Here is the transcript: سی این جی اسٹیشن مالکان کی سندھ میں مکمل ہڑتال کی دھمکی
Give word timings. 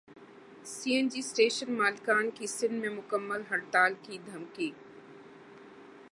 سی 0.65 0.91
این 0.95 1.07
جی 1.09 1.19
اسٹیشن 1.19 1.71
مالکان 1.73 2.29
کی 2.35 2.47
سندھ 2.47 2.79
میں 2.81 2.89
مکمل 2.89 3.41
ہڑتال 3.51 3.93
کی 4.03 4.17
دھمکی 4.25 4.69